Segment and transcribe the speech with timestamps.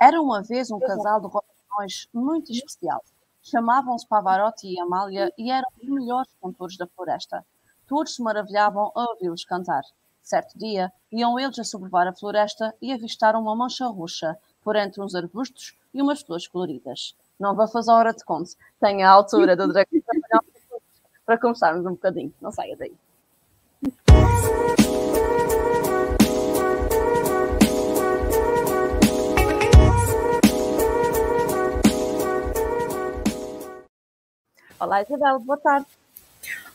[0.00, 3.04] Era uma vez um casal de rotações muito especial.
[3.42, 7.44] Chamavam-se Pavarotti e Amália e eram os melhores cantores da floresta.
[7.86, 9.82] Todos se maravilhavam a ouvi-los cantar.
[10.22, 15.02] Certo dia, iam eles a sobrevoar a floresta e avistaram uma mancha roxa por entre
[15.02, 17.14] uns arbustos e umas flores coloridas.
[17.38, 18.52] Não vou fazer a hora de conto.
[18.80, 20.00] Tenho a altura do dragão
[21.26, 22.32] para começarmos um bocadinho.
[22.40, 22.94] Não saia daí.
[34.80, 35.86] Olá, Isabel, boa tarde.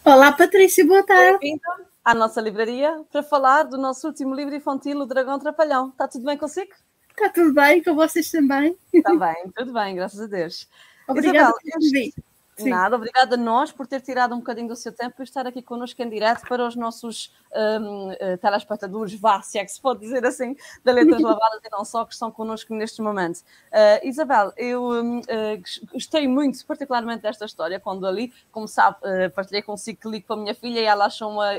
[0.04, 1.40] Olá, Patrícia, boa tarde.
[1.40, 5.90] Bem-vinda à nossa livraria para falar do nosso último livro infantil, O Dragão Trapalhão.
[5.90, 6.72] Está tudo bem consigo?
[7.10, 8.78] Está tudo bem, com vocês também?
[9.04, 10.70] Também, tudo bem, graças a Deus.
[11.08, 12.12] Obrigada Isabel.
[12.60, 15.64] Nada, obrigada a nós por ter tirado um bocadinho do seu tempo e estar aqui
[15.64, 19.82] connosco em direto para os nossos um, uh, eh, telespectadores, vá, se é que se
[19.82, 23.40] pode dizer assim, da Letras Lavadas e não só, que estão connosco neste momento.
[23.72, 28.98] Uh, Isabel, eu um, uh, eh, gostei muito, particularmente desta história, quando ali, como sabe,
[29.34, 31.52] partilhei consigo que li com a minha filha e ela achou uma,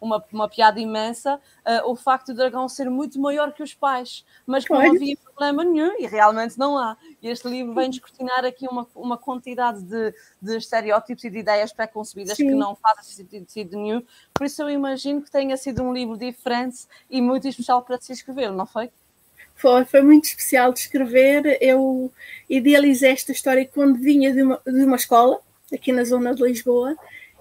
[0.00, 1.40] uma, uma piada imensa
[1.84, 5.64] o facto do dragão ser muito maior que os pais, mas que não havia problema
[5.64, 6.96] nenhum e realmente não há.
[7.22, 11.72] E este livro vem descortinar aqui uma, uma quantidade de de estereótipos e de ideias
[11.72, 14.02] pré-concebidas que não fazem sentido nenhum.
[14.32, 18.12] Por isso eu imagino que tenha sido um livro diferente e muito especial para se
[18.12, 18.90] escrever, não foi?
[19.54, 21.58] Foi, foi muito especial de escrever.
[21.60, 22.10] Eu
[22.48, 25.38] idealizei esta história quando vinha de uma, de uma escola,
[25.72, 26.96] aqui na zona de Lisboa,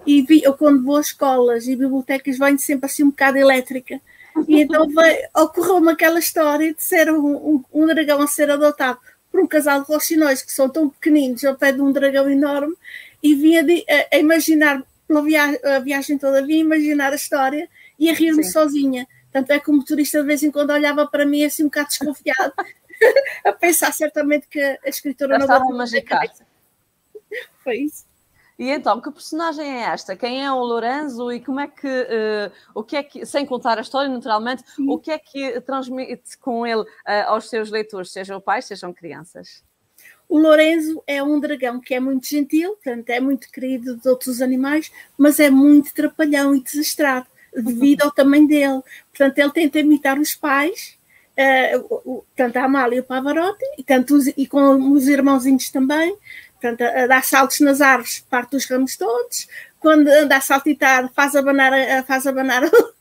[0.06, 4.00] e vi, eu quando vou a escolas e bibliotecas venho sempre assim um bocado elétrica.
[4.48, 4.88] E então
[5.36, 9.00] ocorreu-me aquela história de ser um, um, um dragão a ser adotado
[9.32, 12.76] por um casal de roxinóis que são tão pequeninos ao pé de um dragão enorme
[13.22, 17.68] e vinha de, a, a, imaginar pela via, a viagem toda, vinha imaginar a história
[18.00, 19.08] e a rir-me sozinha.
[19.32, 21.90] Tanto é que o motorista de vez em quando olhava para mim assim um bocado
[21.90, 22.54] desconfiado,
[23.46, 26.24] a pensar certamente que a escritora Já não vai magicar.
[27.64, 28.10] Foi isso.
[28.60, 30.18] E então, que personagem é esta?
[30.18, 33.78] Quem é o Lorenzo e como é que, uh, o que é que, sem contar
[33.78, 34.90] a história, naturalmente, Sim.
[34.90, 36.88] o que é que transmite com ele uh,
[37.28, 39.64] aos seus leitores, sejam pais, sejam crianças?
[40.28, 44.42] O Lorenzo é um dragão que é muito gentil, portanto, é muito querido de outros
[44.42, 48.82] animais, mas é muito trapalhão e desastrado, devido ao tamanho dele.
[49.12, 50.98] Portanto, ele tenta imitar os pais,
[51.38, 56.18] uh, tanto a Amália e o Pavarotti, e, tanto os, e com os irmãozinhos também,
[56.62, 59.48] Portanto, a, dar saltos nas árvores, parte os ramos todos.
[59.80, 61.72] Quando anda a saltitar, faz abanar,
[62.06, 62.94] faz abanar o,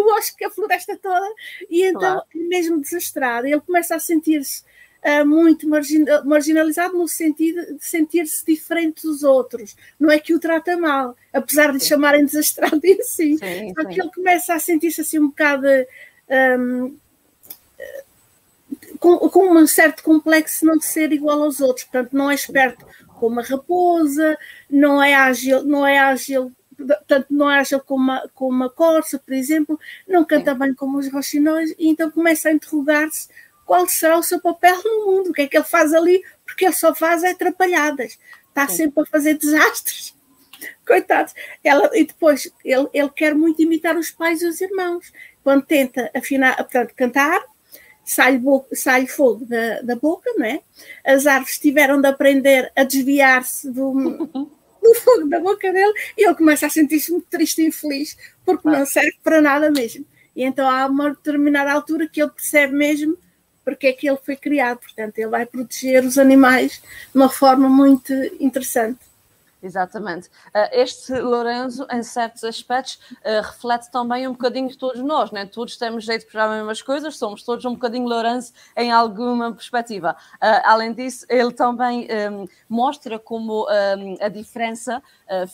[0.00, 1.26] o bosque, a floresta toda.
[1.68, 2.26] E então, claro.
[2.32, 4.62] É mesmo desastrado, ele começa a sentir-se
[5.22, 9.76] muito margin, marginalizado no sentido de sentir-se diferente dos outros.
[10.00, 11.88] Não é que o trata mal, apesar de sim.
[11.88, 13.36] chamarem desastrado em si.
[13.36, 15.66] Sim, Só que ele começa a sentir-se assim um bocado.
[16.58, 16.96] Um,
[18.98, 22.86] com, com um certo complexo não ser igual aos outros, portanto não é esperto
[23.18, 24.38] como a raposa,
[24.70, 29.18] não é ágil, não é ágil, portanto não é ágil como uma, como uma corça,
[29.18, 29.78] por exemplo,
[30.08, 30.58] não canta Sim.
[30.58, 33.28] bem como os roxinóis, e então começa a interrogar-se
[33.64, 36.64] qual será o seu papel no mundo, o que é que ele faz ali, porque
[36.64, 38.76] ele só faz é atrapalhadas, está Sim.
[38.76, 40.14] sempre a fazer desastres.
[40.86, 41.34] Coitados.
[41.62, 45.12] Ela, e depois ele, ele quer muito imitar os pais e os irmãos.
[45.42, 47.42] Quando tenta afinar, portanto, cantar,
[48.04, 48.40] sai,
[48.72, 50.60] sai fogo da, da boca, não é?
[51.04, 53.92] As árvores tiveram de aprender a desviar-se do,
[54.82, 58.68] do fogo da boca dele e ele começa a sentir-se muito triste e infeliz porque
[58.68, 60.04] não serve para nada mesmo.
[60.36, 63.16] E então há uma determinada altura que ele percebe mesmo
[63.64, 64.78] porque é que ele foi criado.
[64.78, 66.82] Portanto, ele vai proteger os animais
[67.12, 68.98] de uma forma muito interessante.
[69.64, 70.28] Exatamente.
[70.48, 75.46] Uh, este Lourenço, em certos aspectos, uh, reflete também um bocadinho de todos nós, né?
[75.46, 80.14] todos temos jeito para as mesmas coisas, somos todos um bocadinho Lourenço em alguma perspectiva.
[80.34, 85.02] Uh, além disso, ele também um, mostra como um, a diferença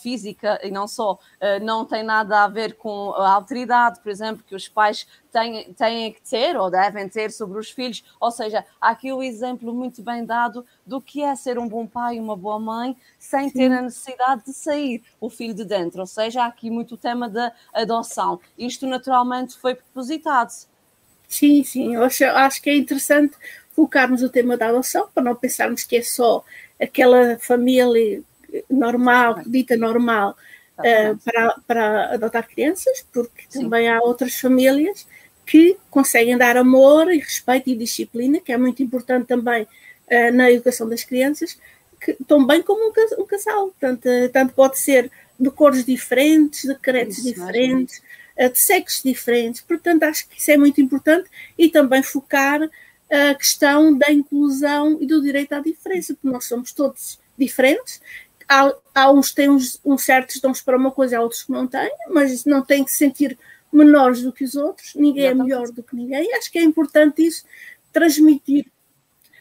[0.03, 1.16] física, e não só,
[1.62, 6.12] não tem nada a ver com a autoridade, por exemplo, que os pais têm, têm
[6.12, 8.04] que ter ou devem ter sobre os filhos.
[8.18, 11.86] Ou seja, há aqui o exemplo muito bem dado do que é ser um bom
[11.86, 13.59] pai e uma boa mãe sem Sim.
[13.59, 16.00] ter a necessidade de sair o filho de dentro.
[16.00, 18.41] Ou seja, há aqui muito o tema da adoção.
[18.59, 20.53] Isto naturalmente foi propositado.
[21.28, 23.36] Sim, sim, eu acho, acho que é interessante
[23.72, 26.44] focarmos o tema da adoção para não pensarmos que é só
[26.80, 28.22] aquela família
[28.68, 30.36] normal, dita normal,
[30.78, 33.62] uh, para, para adotar crianças, porque Sim.
[33.62, 35.06] também há outras famílias
[35.50, 40.48] que conseguem dar amor e respeito e disciplina, que é muito importante também uh, na
[40.48, 41.58] educação das crianças,
[42.00, 43.74] que, tão bem como um, um casal.
[43.80, 45.10] Tanto, tanto pode ser
[45.41, 48.00] de cores diferentes, de credos diferentes,
[48.38, 49.60] uh, de sexos diferentes.
[49.60, 52.62] Portanto, acho que isso é muito importante e também focar
[53.10, 58.00] a questão da inclusão e do direito à diferença, porque nós somos todos diferentes.
[58.48, 61.50] Há, há uns que têm uns, uns, certos dons para uma coisa, há outros que
[61.50, 63.36] não têm, mas não têm que se sentir
[63.72, 66.32] menores do que os outros, ninguém é melhor do que ninguém.
[66.34, 67.44] Acho que é importante isso,
[67.92, 68.66] transmitir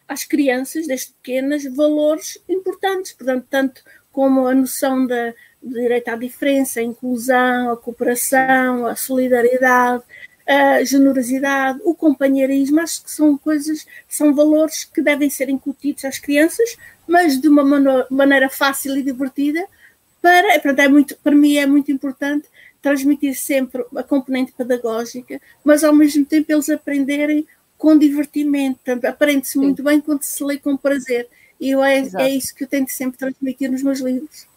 [0.07, 6.15] às crianças, desde pequenas, valores importantes, portanto, tanto como a noção da, do direito à
[6.15, 10.03] diferença, a inclusão, a cooperação, a solidariedade,
[10.47, 16.17] a generosidade, o companheirismo, acho que são coisas, são valores que devem ser incutidos às
[16.17, 16.75] crianças,
[17.07, 17.63] mas de uma
[18.09, 19.63] maneira fácil e divertida,
[20.19, 22.47] para, portanto, é muito, para mim é muito importante
[22.81, 27.47] transmitir sempre a componente pedagógica, mas ao mesmo tempo eles aprenderem
[27.77, 31.27] com divertimento, aprende-se muito bem quando se lê com prazer,
[31.59, 34.47] e eu é, é isso que eu tento sempre transmitir nos meus livros.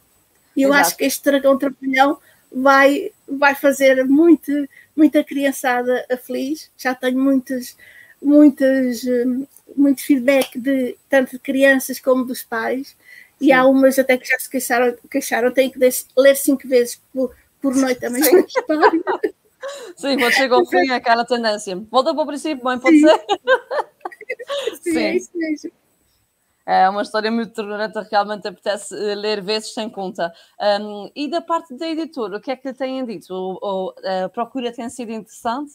[0.56, 0.86] E eu Exato.
[0.86, 2.19] acho que este Dragão Trapalhão
[2.50, 4.52] vai, vai fazer muito,
[4.94, 6.70] muita criançada feliz.
[6.76, 7.76] Já tenho muitos,
[8.20, 9.46] muitos, hum,
[9.76, 12.94] muito feedback de tanto de crianças como dos pais.
[13.40, 13.52] E Sim.
[13.52, 15.78] há umas até que já se queixaram, queixaram tenho que
[16.16, 19.03] ler cinco vezes por, por noite a mesma história.
[19.97, 21.76] Sim, quando chega ao fim, é aquela tendência.
[21.91, 23.06] Volta para o princípio, bem, pode Sim.
[23.06, 23.19] ser?
[24.82, 25.73] Sim, Sim, é isso mesmo.
[26.64, 30.32] É uma história muito tornada, realmente apetece eh, ler vezes sem conta.
[30.81, 33.35] Um, e da parte da editora, o que é que têm dito?
[33.35, 33.93] O,
[34.25, 35.73] a procura tem sido interessante?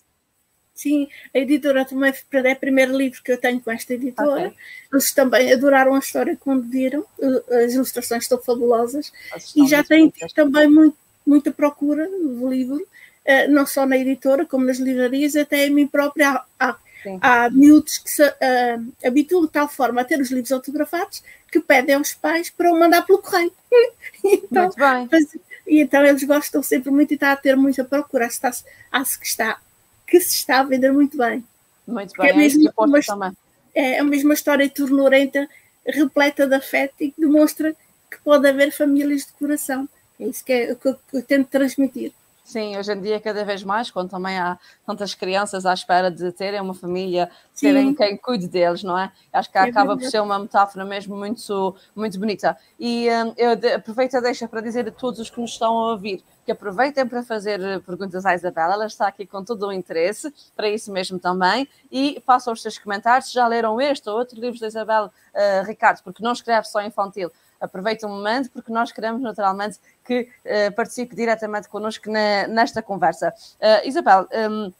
[0.74, 4.48] Sim, a editora também é o primeiro livro que eu tenho com esta editora.
[4.48, 4.54] Okay.
[4.94, 9.12] Eles também adoraram a história quando viram, eh, as ilustrações estão fabulosas
[9.56, 10.96] e já têm também muito,
[11.28, 12.86] muita procura do livro,
[13.26, 16.42] eh, não só na editora como nas livrarias, até a mim própria.
[16.60, 17.20] Há, Sim.
[17.22, 21.60] Há miúdos que se uh, habituam de tal forma a ter os livros autografados que
[21.60, 23.52] pedem aos pais para o mandar pelo correio.
[24.24, 25.10] então, muito bem.
[25.12, 25.38] Mas,
[25.68, 28.26] e então eles gostam sempre muito e está a ter muita procura.
[28.26, 29.60] Acho que está, acho que está,
[30.08, 31.44] que se está a vender muito bem.
[31.88, 33.32] Muito bem, é, mesmo uma, também.
[33.74, 35.48] é a mesma história turnurenta,
[35.86, 37.74] repleta de afeto e que demonstra
[38.12, 39.88] que pode haver famílias de coração.
[40.20, 42.12] É isso que, é, que eu, que eu tento transmitir.
[42.48, 46.32] Sim, hoje em dia cada vez mais, quando também há tantas crianças à espera de
[46.32, 47.30] terem uma família,
[47.60, 47.96] terem Sim.
[47.96, 49.12] quem cuide deles, não é?
[49.34, 52.56] Acho que é acaba por ser uma metáfora mesmo muito, muito bonita.
[52.80, 55.92] E um, eu aproveito a deixa para dizer a todos os que nos estão a
[55.92, 60.34] ouvir que aproveitem para fazer perguntas à Isabela, ela está aqui com todo o interesse,
[60.56, 64.58] para isso mesmo também, e façam os seus comentários, já leram este ou outro livro
[64.58, 69.22] da Isabel uh, Ricardo, porque não escreve só infantil, aproveite o momento, porque nós queremos
[69.22, 73.34] naturalmente que uh, participe diretamente connosco na, nesta conversa.
[73.60, 74.74] Uh, Isabel, um,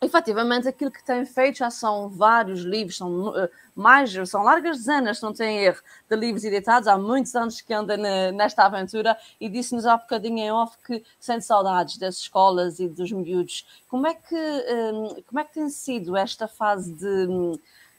[0.00, 5.18] efetivamente aquilo que tem feito já são vários livros, são uh, mais, são largas dezenas,
[5.18, 7.96] se não tem erro, de livros editados, há muitos anos que anda
[8.32, 13.10] nesta aventura e disse-nos há bocadinho em off que sente saudades das escolas e dos
[13.10, 13.66] miúdos.
[13.88, 17.58] Como é que, um, como é que tem sido esta fase de um,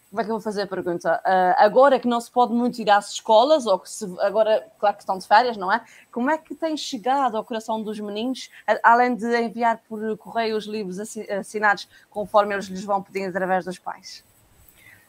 [0.10, 1.22] como é que eu vou fazer a pergunta?
[1.26, 4.96] Uh, agora que não se pode muito ir às escolas, ou que se, agora, claro
[4.96, 5.84] que estão de férias, não é?
[6.12, 8.50] Como é que tem chegado ao coração dos meninos,
[8.82, 13.78] além de enviar por correio os livros assinados conforme eles lhes vão pedindo através dos
[13.78, 14.24] pais?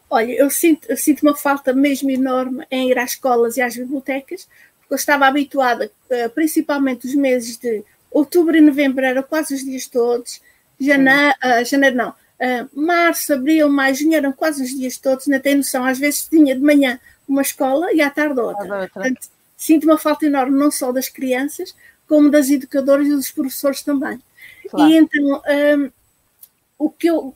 [0.09, 3.77] Olha, eu sinto, eu sinto uma falta mesmo enorme em ir às escolas e às
[3.77, 4.49] bibliotecas,
[4.81, 9.65] porque eu estava habituada, uh, principalmente os meses de outubro e novembro, eram quase os
[9.65, 10.41] dias todos,
[10.81, 15.41] janeiro, uh, janeiro não, Uh, março, abril, maio, junho eram quase os dias todos, não
[15.41, 15.85] tem noção.
[15.85, 18.89] Às vezes tinha de manhã uma escola e à tarde outra.
[18.93, 21.75] Portanto, sinto uma falta enorme não só das crianças,
[22.07, 24.21] como das educadoras e dos professores também.
[24.69, 24.91] Claro.
[24.91, 25.43] E então,
[25.79, 25.91] um,
[26.79, 27.35] o que eu, uh,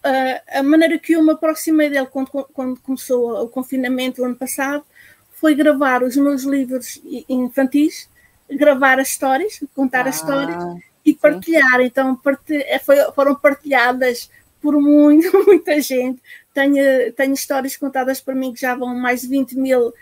[0.48, 4.84] a maneira que eu me aproximei dele quando, quando começou o confinamento o ano passado
[5.32, 8.08] foi gravar os meus livros infantis,
[8.50, 10.62] gravar as histórias, contar ah, as histórias
[11.04, 11.78] e partilhar.
[11.78, 11.84] Sim.
[11.84, 12.20] Então,
[12.84, 14.30] foi, foram partilhadas
[14.60, 16.20] por muito, muita gente.
[16.52, 19.92] Tenho, tenho histórias contadas por mim que já vão mais de 20 mil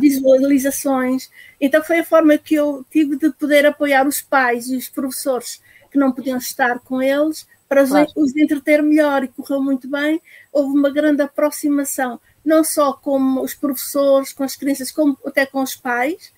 [0.00, 1.30] visualizações.
[1.60, 5.62] Então foi a forma que eu tive de poder apoiar os pais e os professores
[5.90, 8.08] que não podiam estar com eles para claro.
[8.16, 10.20] os entreter melhor e correu muito bem.
[10.52, 15.62] Houve uma grande aproximação, não só com os professores, com as crianças, como até com
[15.62, 16.32] os pais.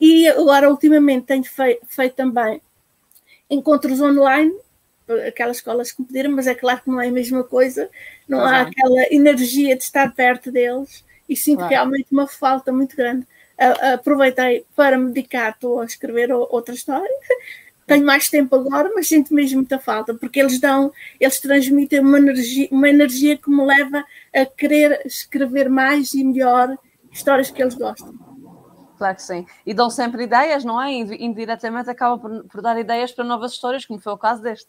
[0.00, 2.60] E agora, ultimamente, tenho feito, feito também
[3.50, 4.54] encontros online
[5.26, 7.88] aquelas escolas que me pediram, mas é claro que não é a mesma coisa,
[8.28, 8.44] não uhum.
[8.44, 11.70] há aquela energia de estar perto deles e sinto claro.
[11.70, 13.26] realmente uma falta muito grande.
[13.92, 17.14] Aproveitei para me dedicar, estou a escrever outra história.
[17.86, 22.18] Tenho mais tempo agora, mas sinto mesmo muita falta, porque eles dão, eles transmitem uma
[22.18, 26.78] energia, uma energia que me leva a querer escrever mais e melhor
[27.10, 28.14] histórias que eles gostam.
[28.96, 29.46] Claro que sim.
[29.66, 30.92] E dão sempre ideias, não é?
[30.92, 34.68] Indiretamente acaba por, por dar ideias para novas histórias, como foi o caso deste.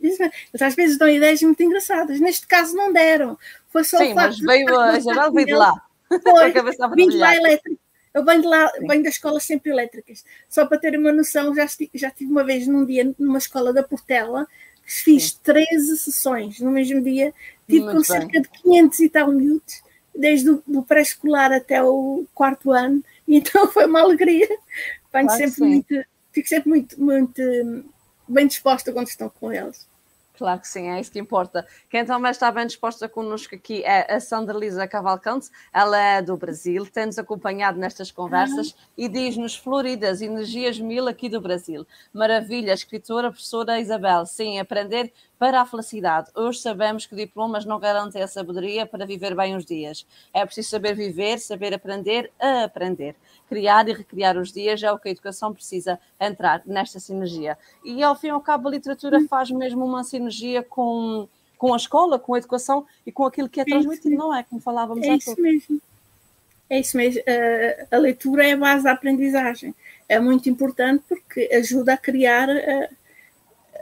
[0.00, 0.18] Eles
[0.60, 2.20] às vezes dão ideias muito engraçadas.
[2.20, 3.38] Neste caso não deram.
[3.68, 5.82] Foi só Sim, o facto mas veio, a Isabel veio de lá.
[6.08, 6.52] Foi,
[6.96, 7.80] vim de lá elétrico.
[8.14, 10.24] Eu venho, de lá, venho das escolas sempre elétricas.
[10.48, 13.82] Só para ter uma noção, já, já tive uma vez num dia numa escola da
[13.82, 14.46] Portela
[14.88, 15.38] fiz Sim.
[15.44, 17.34] 13 sessões no mesmo dia.
[17.68, 18.04] Tive Muito com bem.
[18.04, 19.82] cerca de 500 e tal miúdos,
[20.16, 23.04] desde o pré-escolar até o quarto ano.
[23.26, 24.48] E então foi uma alegria.
[25.12, 27.84] Venho claro sempre muito, fico sempre muito, muito
[28.28, 29.88] bem disposta quando estão com eles.
[30.38, 31.66] Claro que sim, é isso que importa.
[31.90, 36.36] Quem também está bem disposta connosco aqui é a Sandra Lisa Cavalcante, ela é do
[36.36, 41.84] Brasil, tem-nos acompanhado nestas conversas e diz-nos Floridas, energias mil aqui do Brasil.
[42.14, 46.30] Maravilha, escritora, professora Isabel, sim, aprender para a felicidade.
[46.36, 50.06] Hoje sabemos que diplomas não garantem a sabedoria para viver bem os dias.
[50.32, 53.16] É preciso saber viver, saber aprender a aprender
[53.48, 57.56] criar e recriar os dias é o que a educação precisa entrar nesta sinergia.
[57.82, 60.27] E ao fim e ao cabo, a literatura faz mesmo uma sinergia
[60.68, 64.34] com, com a escola, com a educação e com aquilo que é, é transmitido, não
[64.34, 64.42] é?
[64.42, 65.80] Como falávamos é isso mesmo.
[66.70, 67.22] É isso mesmo.
[67.90, 69.74] A, a leitura é a base da aprendizagem.
[70.08, 72.48] É muito importante porque ajuda a criar.
[72.48, 72.88] A,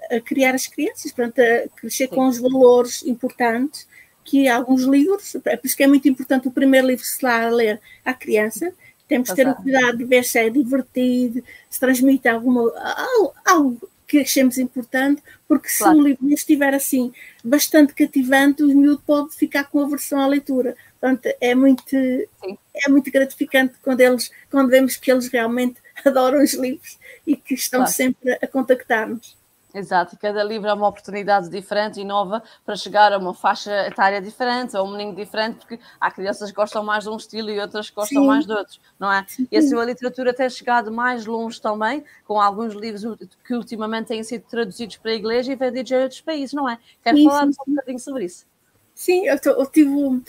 [0.09, 2.15] a criar as crianças, portanto, a crescer Sim.
[2.15, 3.89] com os valores importantes
[4.27, 7.47] que alguns livros, é por isso que é muito importante o primeiro livro se lá
[7.47, 8.73] a ler à criança,
[9.09, 13.89] temos que ter o cuidado de ver se é divertido, se transmite alguma, algo, algo
[14.07, 15.99] que achemos importante, porque se claro.
[15.99, 20.77] o livro estiver assim bastante cativante, o miúdo pode ficar com aversão à leitura.
[21.01, 26.55] Portanto, é muito, é muito gratificante quando, eles, quando vemos que eles realmente adoram os
[26.55, 27.93] livros e que estão claro.
[27.93, 29.37] sempre a contactar-nos.
[29.77, 33.87] Exato, e cada livro é uma oportunidade diferente e nova para chegar a uma faixa
[33.87, 37.51] etária diferente, a um menino diferente, porque há crianças que gostam mais de um estilo
[37.51, 38.27] e outras que gostam Sim.
[38.27, 39.27] mais de outros, não é?
[39.29, 39.47] Sim.
[39.53, 43.05] E a sua literatura tem chegado mais longe também, com alguns livros
[43.47, 46.79] que ultimamente têm sido traduzidos para a igreja e vendidos em outros países, não é?
[47.05, 48.47] Quero falar um bocadinho sobre isso.
[48.95, 50.23] Sim, eu, eu tive um,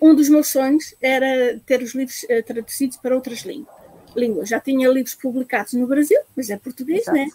[0.00, 4.48] um dos meus sonhos era ter os livros uh, traduzidos para outras línguas.
[4.48, 7.18] Já tinha livros publicados no Brasil, mas é português, Exato.
[7.18, 7.26] né?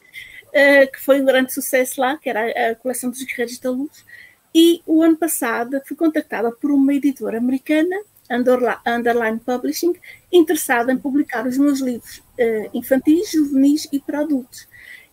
[0.50, 4.06] Uh, que foi um grande sucesso lá, que era a coleção dos Guerreiros da Luz.
[4.54, 7.96] E o ano passado fui contactada por uma editora americana,
[8.86, 9.94] Underline Publishing,
[10.32, 14.68] interessada em publicar os meus livros uh, infantis, juvenis e para adultos.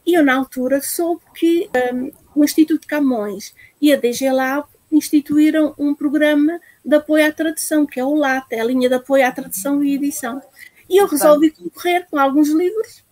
[0.06, 4.68] E eu, na altura, soube que um, ehm, o Instituto Camões e a DG Lab
[4.92, 8.94] instituíram um programa de apoio à tradução, que é o LAT, é a linha de
[8.94, 10.40] apoio à tradução e edição.
[10.88, 13.04] E eu resolvi concorrer com alguns livros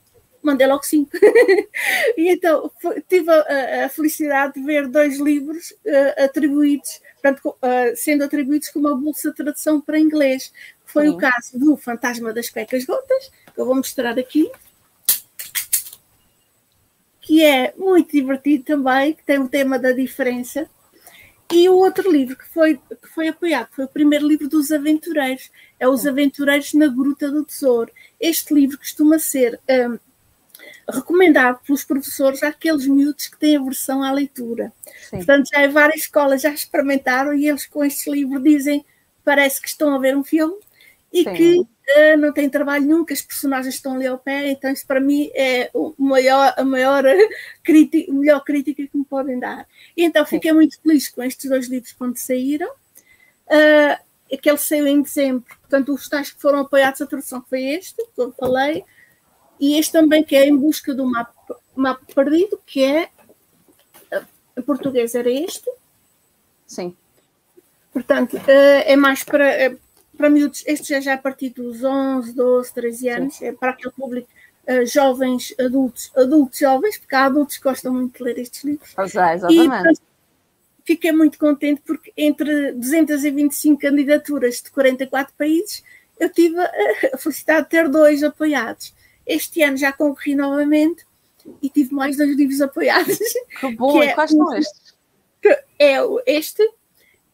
[0.45, 1.11] mandei logo cinco.
[2.17, 2.71] e então
[3.09, 8.79] tive a, a, felicidade de ver dois livros uh, atribuídos, portanto, uh, sendo atribuídos com
[8.79, 10.53] uma bolsa de tradução para inglês.
[10.85, 11.11] Foi Sim.
[11.11, 14.51] o caso do Fantasma das Pecas Gotas, que eu vou mostrar aqui,
[17.21, 20.69] que é muito divertido também, que tem o tema da diferença.
[21.53, 25.51] E o outro livro que foi, que foi apoiado foi o primeiro livro dos Aventureiros,
[25.79, 27.93] é Os Aventureiros na Gruta do Tesouro.
[28.19, 29.99] Este livro costuma ser um,
[30.89, 34.73] recomendado pelos professores àqueles miúdos que têm aversão à leitura.
[35.09, 35.17] Sim.
[35.19, 38.85] Portanto, já várias escolas já experimentaram e eles com este livro dizem
[39.25, 40.57] parece que estão a ver um filme
[41.13, 41.33] e Sim.
[41.35, 45.01] que uh, não tem trabalho que as personagens estão ali ao pé, então isso para
[45.01, 47.05] mim é o maior, a maior
[47.63, 49.67] crítica, a melhor crítica que me podem dar.
[49.97, 50.57] E então fiquei Sim.
[50.57, 52.69] muito feliz com estes dois livros quando saíram.
[53.47, 57.97] Uh, aquele saiu em dezembro, portanto, os tais que foram apoiados a tradução foi este,
[58.15, 58.85] que eu falei,
[59.59, 63.09] e este também que é em busca do mapa, mapa perdido, que é
[64.57, 65.71] em português era este.
[66.67, 66.97] Sim.
[67.93, 69.77] Portanto, eh, é mais para, eh,
[70.17, 73.47] para miúdos, este já, já a partir dos 11, 12, 13 anos, Sim.
[73.47, 74.29] é para aquele público
[74.69, 78.93] uh, jovens, adultos, adultos jovens, porque há adultos que gostam muito de ler estes livros.
[78.95, 80.01] Pois é, exatamente.
[80.01, 80.15] E,
[80.85, 85.83] fiquei muito contente porque entre 225 candidaturas de 44 países,
[86.21, 88.94] eu tive a felicidade de ter dois apoiados.
[89.27, 91.07] Este ano já concorri novamente
[91.63, 93.19] e tive mais dois livros apoiados.
[93.61, 94.01] Que bom!
[94.01, 94.95] Que é quais são estes?
[95.79, 96.67] É este,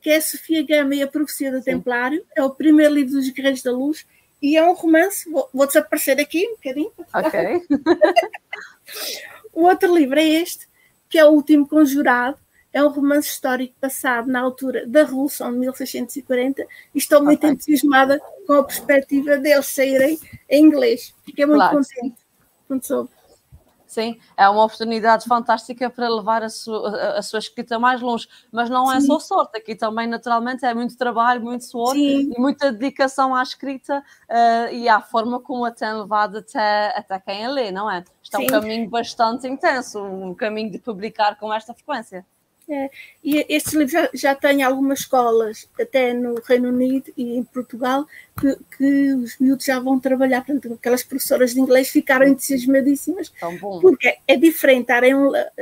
[0.00, 1.64] que é Sofia Gama e a Profecia do Sim.
[1.64, 2.24] Templário.
[2.36, 4.06] É o primeiro livro dos Guerreiros da Luz
[4.42, 5.30] e é um romance.
[5.30, 6.92] Vou, vou desaparecer aqui um bocadinho.
[7.14, 7.62] Ok.
[9.52, 10.68] o outro livro é este,
[11.08, 12.38] que é O Último Conjurado.
[12.72, 16.62] É um romance histórico passado na altura da Revolução de 1640
[16.94, 17.50] e estou muito okay.
[17.50, 21.14] entusiasmada com a perspectiva deles saírem em inglês.
[21.24, 21.78] Fiquei muito claro.
[21.78, 22.16] contente
[22.68, 23.10] quando soube.
[23.90, 28.70] Sim, é uma oportunidade fantástica para levar a sua, a sua escrita mais longe, mas
[28.70, 29.08] não é Sim.
[29.08, 32.32] só sorte, aqui também naturalmente é muito trabalho, muito suor Sim.
[32.32, 37.18] e muita dedicação à escrita uh, e à forma como a tem levado até, até
[37.18, 38.04] quem a lê, não é?
[38.22, 42.24] Isto é um caminho bastante intenso, um caminho de publicar com esta frequência.
[42.72, 42.88] É,
[43.24, 48.06] e este livro já, já, tem algumas escolas, até no Reino Unido e em Portugal,
[48.40, 50.44] que, que os miúdos já vão trabalhar.
[50.44, 53.32] Portanto, aquelas professoras de inglês ficaram entusiasmadíssimas,
[53.80, 55.14] porque é diferente estarem,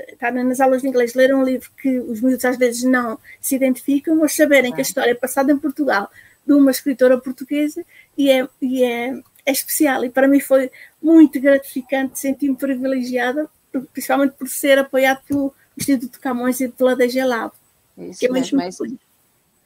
[0.08, 3.56] estarem nas aulas de inglês, ler um livro que os miúdos às vezes não se
[3.56, 4.74] identificam, mas saberem é.
[4.74, 6.10] que a história é passada em Portugal
[6.46, 7.82] de uma escritora portuguesa
[8.18, 10.04] e é, e é, é especial.
[10.04, 10.70] E para mim foi
[11.02, 13.48] muito gratificante, senti-me privilegiada,
[13.94, 17.52] principalmente por ser apoiado pelo Instituto de Camões e pela DG Lab.
[17.96, 18.84] Isso que é mesmo, é isso.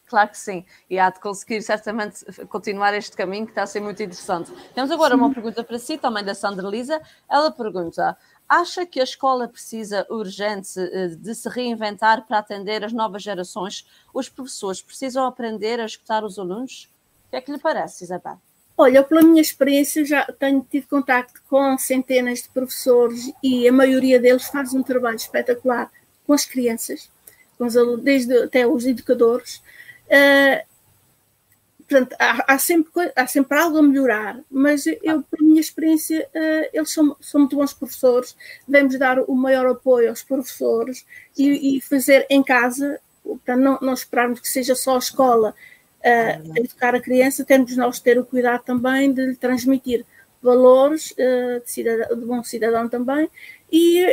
[0.07, 3.81] Claro que sim, e há de conseguir certamente continuar este caminho que está a ser
[3.81, 4.53] muito interessante.
[4.75, 5.21] Temos agora sim.
[5.21, 7.01] uma pergunta para si, também da Sandra Lisa.
[7.31, 8.15] Ela pergunta:
[8.47, 13.87] acha que a escola precisa urgente eh, de se reinventar para atender as novas gerações?
[14.13, 16.91] Os professores precisam aprender a escutar os alunos?
[17.27, 18.39] O que é que lhe parece, Isabel?
[18.77, 24.21] Olha, pela minha experiência, já tenho tido contacto com centenas de professores e a maioria
[24.21, 25.91] deles faz um trabalho espetacular
[26.27, 27.11] com as crianças,
[27.59, 29.63] com os alunos, desde até os educadores.
[30.07, 30.65] Uh,
[31.89, 36.69] portanto, há, há, sempre, há sempre algo a melhorar, mas eu, pela minha experiência, uh,
[36.73, 38.37] eles são, são muito bons professores,
[38.67, 41.05] devemos dar o maior apoio aos professores
[41.37, 45.55] e, e fazer em casa, portanto, não, não esperarmos que seja só a escola
[46.01, 50.05] uh, a educar a criança, temos nós ter o cuidado também de lhe transmitir
[50.43, 53.31] valores uh, de, cidadão, de bom cidadão também
[53.71, 54.05] e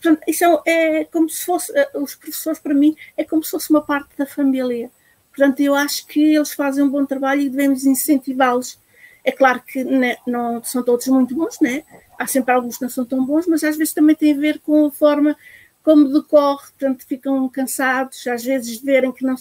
[0.00, 3.50] Portanto, isso é, é, como se fosse, eh, os professores para mim, é como se
[3.50, 4.90] fosse uma parte da família.
[5.30, 8.78] Portanto, eu acho que eles fazem um bom trabalho e devemos incentivá-los.
[9.24, 11.84] É claro que né, não são todos muito bons, né?
[12.18, 14.58] há sempre alguns que não são tão bons, mas às vezes também tem a ver
[14.58, 15.36] com a forma
[15.82, 19.36] como decorre, portanto, ficam cansados, às vezes de verem que não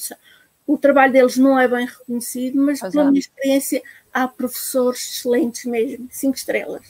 [0.66, 3.08] o trabalho deles não é bem reconhecido, mas pois pela é.
[3.08, 3.82] minha experiência
[4.14, 6.86] há professores excelentes mesmo, cinco estrelas,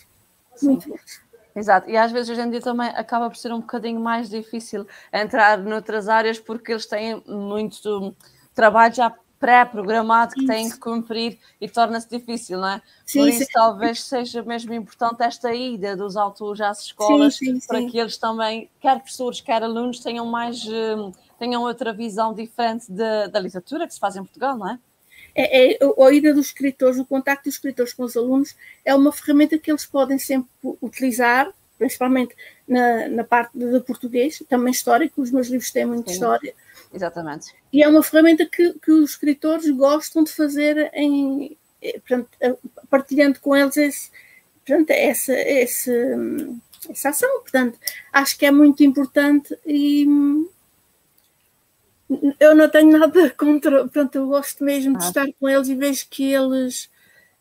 [0.55, 0.67] Sim.
[0.67, 1.21] muito bons.
[1.57, 4.85] Exato, e às vezes hoje em dia também acaba por ser um bocadinho mais difícil
[5.11, 8.15] entrar noutras áreas porque eles têm muito
[8.53, 12.81] trabalho já pré-programado que têm que cumprir e torna-se difícil, não é?
[13.03, 13.51] Sim, por isso sim.
[13.51, 18.69] talvez seja mesmo importante esta ida dos autores às escolas sim, para que eles também,
[18.79, 23.93] quer professores, quer alunos, tenham mais hum, tenham outra visão diferente de, da literatura que
[23.95, 24.79] se faz em Portugal, não é?
[25.37, 29.11] É, é, a ida dos escritores, o contacto dos escritores com os alunos é uma
[29.11, 30.49] ferramenta que eles podem sempre
[30.81, 32.35] utilizar, principalmente
[32.67, 36.15] na, na parte de português, também histórico, os meus livros têm muita Sim.
[36.15, 36.55] história.
[36.91, 37.53] Exatamente.
[37.71, 42.29] E é uma ferramenta que, que os escritores gostam de fazer em, eh, portanto,
[42.89, 44.09] partilhando com eles esse,
[44.65, 45.91] portanto, essa, essa,
[46.89, 47.41] essa ação.
[47.41, 47.77] Portanto,
[48.11, 50.03] acho que é muito importante e
[52.39, 54.99] eu não tenho nada contra, portanto, eu gosto mesmo ah.
[54.99, 56.85] de estar com eles e vejo que eles,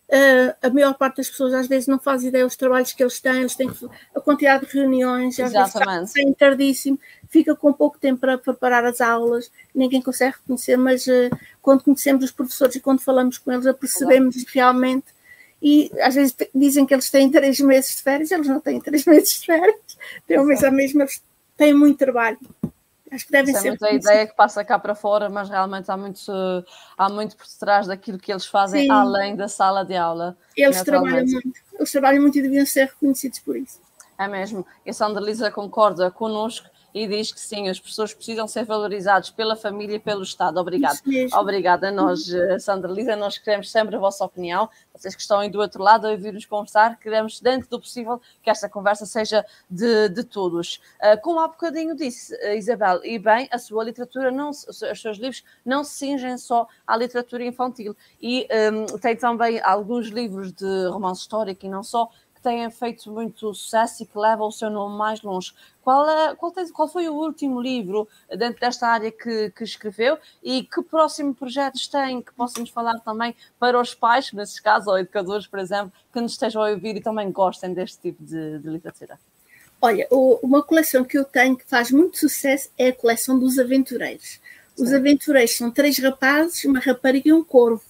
[0.09, 3.21] uh, a maior parte das pessoas às vezes não faz ideia dos trabalhos que eles
[3.21, 3.71] têm, eles têm
[4.15, 6.13] a quantidade de reuniões, às Exatamente.
[6.13, 6.99] vezes tardíssimo,
[7.29, 11.31] fica com pouco tempo para preparar as aulas, ninguém consegue reconhecer, mas uh,
[11.63, 15.17] quando conhecemos os professores e quando falamos com eles, percebemos realmente
[15.63, 19.05] e às vezes dizem que eles têm três meses de férias, eles não têm três
[19.07, 21.07] meses de férias, têm um mês a mesma,
[21.57, 22.39] têm muito trabalho.
[23.11, 23.69] Acho que devem Isso é ser.
[23.69, 26.33] É muito a ideia que passa cá para fora, mas realmente há muito,
[26.99, 28.91] há muito por trás daquilo que eles fazem Sim.
[28.91, 30.37] além da sala de aula.
[30.57, 33.81] Eles trabalham muito, eles trabalham muito e deviam ser reconhecidos por isso.
[34.19, 34.67] É mesmo.
[34.85, 39.29] E a Sandra Lisa concorda connosco e diz que sim, as pessoas precisam ser valorizadas
[39.29, 40.59] pela família e pelo Estado.
[40.59, 40.99] Obrigada.
[41.35, 43.15] Obrigada a nós, eh, Sandra Lisa.
[43.15, 44.67] Nós queremos sempre a vossa opinião.
[44.95, 48.49] Vocês que estão aí do outro lado a ouvir-nos conversar, queremos, dentro do possível, que
[48.49, 50.81] esta conversa seja de, de todos.
[50.99, 55.19] Uh, como há bocadinho disse, uh, Isabel, e bem, a sua literatura, não, os seus
[55.19, 57.95] livros não se cingem só à literatura infantil.
[58.23, 62.09] E um, tem também alguns livros de romance histórico e não só,
[62.47, 65.53] têm feito muito sucesso e que levam o seu nome mais longe.
[65.83, 70.17] Qual, é, qual, tem, qual foi o último livro dentro desta área que, que, escreveu
[70.41, 74.97] e que próximo projetos tem que possamos falar também para os pais, nesses casos, ou
[74.97, 78.69] educadores, por exemplo, que nos estejam a ouvir e também gostem deste tipo de, de
[78.69, 79.19] literatura?
[79.83, 84.41] Olha, uma coleção que eu tenho que faz muito sucesso é a coleção dos aventureiros.
[84.79, 87.83] Os aventureiros são três rapazes, uma rapariga e um corvo.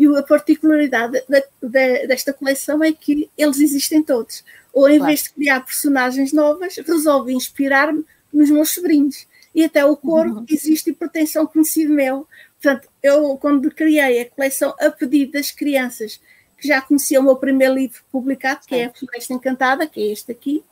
[0.00, 4.42] E a particularidade da, da, desta coleção é que eles existem todos.
[4.72, 5.08] Ou em claro.
[5.08, 9.26] vez de criar personagens novas, resolvi inspirar-me nos meus sobrinhos.
[9.54, 10.46] E até o corvo uhum.
[10.48, 12.26] existe e pertence a um conhecido meu.
[12.62, 16.18] Portanto, eu, quando criei a coleção a pedido das crianças
[16.56, 20.12] que já conheciam o meu primeiro livro publicado, que é A Floresta Encantada, que é
[20.12, 20.64] este aqui,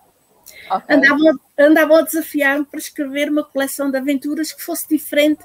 [0.71, 0.97] Okay.
[0.97, 5.45] Andavam, andavam a desafiar-me para escrever uma coleção de aventuras que fosse diferente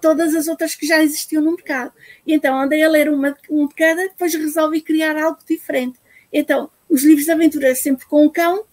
[0.00, 1.92] todas as outras que já existiam no mercado.
[2.26, 5.98] E então andei a ler uma, um de cada, depois resolvi criar algo diferente.
[6.32, 8.64] Então, os livros de aventura sempre com um cão,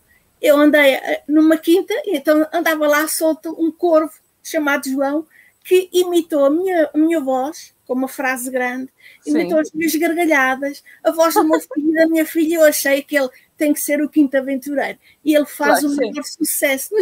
[0.42, 5.26] eu andei eh, numa quinta, então andava lá solto um corvo chamado João,
[5.64, 8.92] que imitou a minha, a minha voz, com uma frase grande,
[9.26, 13.02] imitou as minhas gargalhadas, a voz do meu filho e da minha filha, eu achei
[13.02, 14.98] que ele tem que ser o quinto aventureiro.
[15.24, 16.94] E ele faz claro, o maior sucesso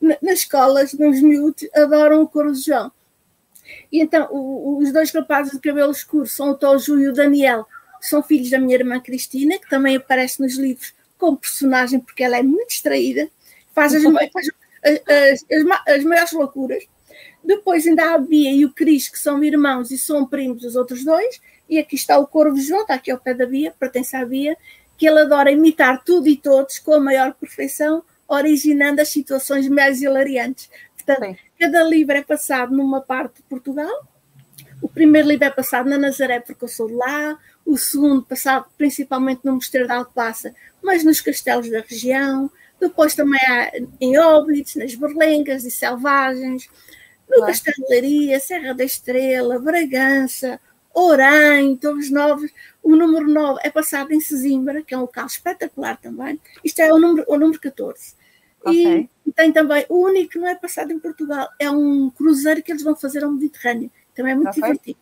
[0.00, 2.92] nas, nas escolas, nos miúdos, adoram o Corvo João.
[3.90, 7.66] E então, o, os dois rapazes de cabelo escuro são o Tojo e o Daniel,
[8.00, 12.36] são filhos da minha irmã Cristina, que também aparece nos livros como personagem, porque ela
[12.36, 13.30] é muito distraída,
[13.74, 14.50] faz as, faz
[14.84, 16.84] as, as, as maiores loucuras.
[17.42, 20.76] Depois ainda há a Bia e o Cris, que são irmãos e são primos dos
[20.76, 21.40] outros dois.
[21.68, 24.56] E aqui está o Corvo João, está aqui ao pé da Bia, pertence à Bia,
[24.96, 30.00] que ele adora imitar tudo e todos com a maior perfeição, originando as situações mais
[30.00, 30.70] hilariantes.
[30.96, 31.36] Portanto, Sim.
[31.64, 34.06] Cada livro é passado numa parte de Portugal.
[34.82, 38.66] O primeiro livro é passado na Nazaré, porque eu sou de lá o segundo passado
[38.76, 44.74] principalmente no Mosteiro da Alcobaça, mas nos castelos da região, depois também há em Óbidos,
[44.74, 46.68] nas Berlengas e Selvagens,
[47.26, 47.54] no claro.
[47.88, 50.60] Leiria, Serra da Estrela, Bragança,
[50.92, 52.50] Orém, Torres Novos.
[52.82, 56.38] O número 9 é passado em Sesimbra, que é um local espetacular também.
[56.62, 58.14] Isto é o número, o número 14.
[58.70, 59.08] Okay.
[59.26, 62.72] E tem também, o único que não é passado em Portugal, é um cruzeiro que
[62.72, 63.90] eles vão fazer ao Mediterrâneo.
[64.14, 64.62] Também é muito okay.
[64.62, 64.98] divertido.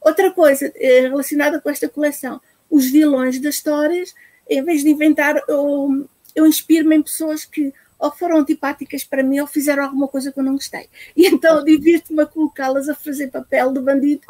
[0.00, 4.14] Outra coisa eh, relacionada com esta coleção, os vilões das histórias,
[4.48, 9.40] em vez de inventar, eu, eu inspiro-me em pessoas que ou foram antipáticas para mim
[9.40, 10.88] ou fizeram alguma coisa que eu não gostei.
[11.16, 14.20] E então divirto-me a colocá-las a fazer papel de bandido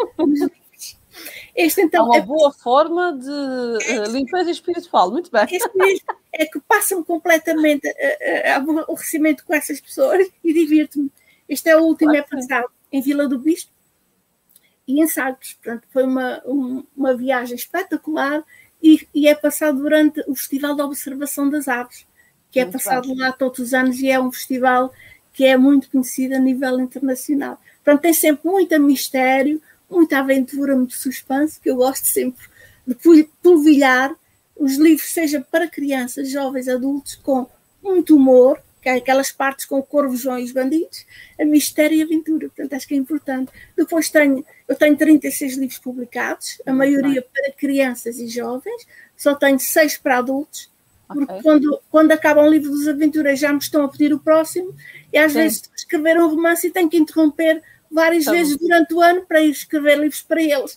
[1.55, 2.21] Este, então, é uma é...
[2.23, 5.47] boa forma de uh, limpeza espiritual, muito bem.
[5.51, 6.07] Este mesmo
[6.39, 11.11] é que passa-me completamente uh, uh, aborrecimento com essas pessoas e divirto-me.
[11.49, 13.71] Este é o último, claro, é passado em Vila do Bispo,
[14.87, 15.55] e em Sagres.
[15.55, 18.45] Portanto, foi uma, um, uma viagem espetacular
[18.83, 22.07] e, e, é passado durante o Festival de Observação das Aves,
[22.51, 24.93] que é muito passado lá todos os anos e é um festival
[25.33, 27.61] que é muito conhecido a nível internacional.
[27.85, 32.47] Portanto, tem sempre muito mistério, muita aventura, muito suspense, que eu gosto sempre
[32.87, 34.15] de polvilhar
[34.59, 37.47] os livros, seja para crianças, jovens, adultos, com
[37.83, 41.05] muito humor, que é aquelas partes com o Corvo, João e os Bandidos,
[41.41, 42.49] a mistério e aventura.
[42.49, 43.51] Portanto, acho que é importante.
[43.77, 49.59] Depois tenho, eu tenho 36 livros publicados, a maioria para crianças e jovens, só tenho
[49.59, 50.71] seis para adultos,
[51.09, 51.43] porque okay.
[51.43, 54.75] quando, quando acaba um livro dos aventuras já me estão a pedir o próximo,
[55.13, 55.39] e às Sim.
[55.39, 59.41] vezes escrever um romance e tenho que interromper várias então, vezes durante o ano para
[59.41, 60.75] ir escrever livros para eles.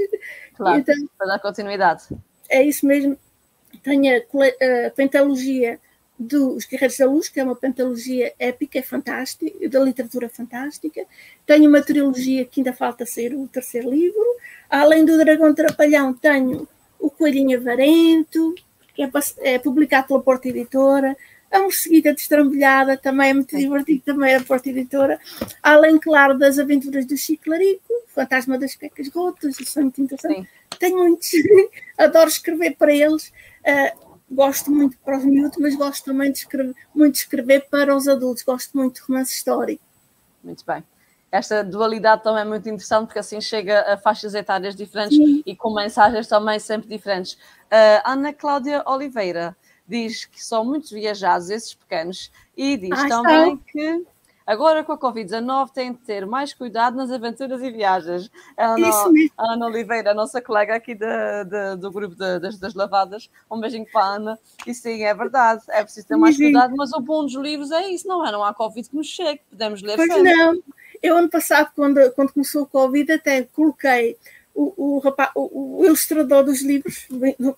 [0.56, 2.06] Claro, então, para dar continuidade.
[2.50, 3.18] É isso mesmo.
[3.84, 5.80] Tenho a, a pentalogia
[6.20, 11.06] dos Guerreiros da Luz, que é uma pentalogia épica, é fantástica, da literatura fantástica.
[11.46, 14.22] Tenho uma trilogia que ainda falta sair o terceiro livro.
[14.70, 16.68] Além do Dragão Trapalhão, tenho
[17.00, 18.54] o Coelhinho Avarento,
[18.94, 19.10] que é,
[19.56, 21.16] é publicado pela Porta Editora.
[21.50, 25.18] A Morceguita Destrambulhada, também é muito divertido, também é a Porta Editora.
[25.64, 30.42] Além, claro, das aventuras do Chico Larico, Fantasma das Pecas Gotas, isso é muito interessante.
[30.42, 30.48] Sim.
[30.78, 31.32] Tenho muitos,
[31.98, 33.32] adoro escrever para eles.
[33.62, 37.96] Uh, gosto muito para os miúdos, mas gosto também de escrever, muito de escrever para
[37.96, 39.84] os adultos, gosto muito de romance histórico.
[40.44, 40.84] Muito bem.
[41.32, 45.44] Esta dualidade também é muito interessante porque assim chega a faixas etárias diferentes Sim.
[45.46, 47.34] e com mensagens também sempre diferentes.
[47.34, 49.56] Uh, Ana Cláudia Oliveira
[49.88, 54.06] diz que são muito viajados esses pequenos e diz ah, também que
[54.50, 58.32] Agora, com a Covid-19, tem de ter mais cuidado nas aventuras e viagens.
[58.58, 58.90] A Ana,
[59.38, 63.30] a Ana Oliveira, a nossa colega aqui de, de, do grupo de, das, das, lavadas,
[63.52, 64.40] um beijinho para a Ana.
[64.66, 67.90] E sim, é verdade, é preciso ter mais cuidado, mas o bom dos livros é
[67.90, 68.32] isso, não é?
[68.32, 70.34] Não há Covid que nos chegue, podemos ler Pois sempre.
[70.34, 70.64] não.
[71.00, 74.18] Eu, ano passado, quando, quando começou o Covid, até coloquei
[74.56, 77.08] o, o, rapaz, o, o, ilustrador dos livros,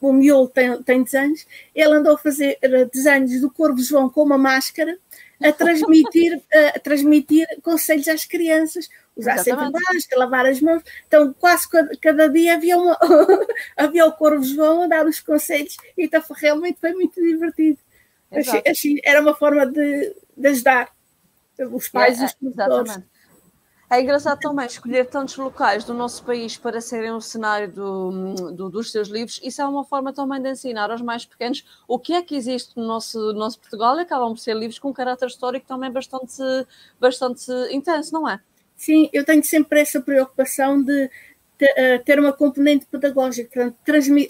[0.01, 4.23] o Miolo tem, tem desenhos, ele andou a fazer eh, desenhos do Corvo João com
[4.23, 4.99] uma máscara
[5.43, 6.41] a transmitir,
[6.75, 9.71] a transmitir conselhos às crianças, usar Exatamente.
[9.71, 10.83] sempre máscara, lavar as mãos.
[11.07, 11.67] Então, quase
[12.01, 12.97] cada, dia havia, uma,
[13.75, 17.77] havia o Corvo João a dar os conselhos, e então realmente foi muito divertido.
[18.31, 20.89] Achei, achei, era uma forma de, de ajudar
[21.59, 22.91] os pais é, e os professores.
[22.91, 23.10] Exatamente.
[23.91, 28.69] É engraçado também escolher tantos locais do nosso país para serem o cenário do, do,
[28.69, 29.37] dos seus livros.
[29.43, 32.77] Isso é uma forma também de ensinar aos mais pequenos o que é que existe
[32.77, 36.41] no nosso, no nosso Portugal e acabam por ser livros com caráter histórico também bastante,
[37.01, 38.39] bastante intenso, não é?
[38.77, 41.09] Sim, eu tenho sempre essa preocupação de
[41.59, 43.75] eh, ter uma componente pedagógica,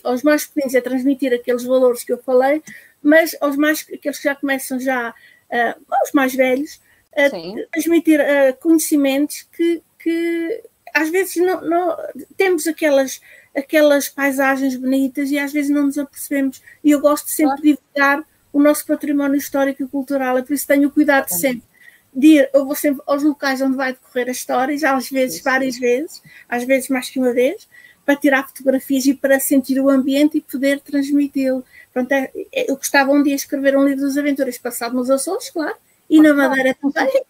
[0.04, 2.64] aos mais pequenos é transmitir aqueles valores que eu falei,
[3.00, 6.82] mas aos mais aqueles que já começam já uh, aos mais velhos,
[7.18, 11.98] uh, transmitir uh, conhecimentos que, que às vezes não, não,
[12.36, 13.22] temos aquelas,
[13.56, 16.62] aquelas paisagens bonitas e às vezes não nos apercebemos.
[16.84, 17.62] E eu gosto sempre claro.
[17.62, 21.72] de divulgar o nosso património histórico e cultural, é por isso tenho cuidado de sempre
[22.14, 25.42] de ir, eu vou sempre aos locais onde vai decorrer a história, já às vezes,
[25.42, 27.68] várias vezes, às vezes mais que uma vez,
[28.06, 31.64] para tirar fotografias e para sentir o ambiente e poder transmiti-lo.
[31.94, 35.10] Pronto, é, é, eu gostava um dia de escrever um livro das aventuras passado nos
[35.10, 35.76] Açores, claro,
[36.12, 37.24] e na Madeira também.